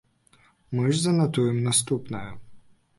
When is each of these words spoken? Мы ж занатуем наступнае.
Мы 0.75 0.89
ж 0.93 0.97
занатуем 1.03 1.63
наступнае. 1.69 2.29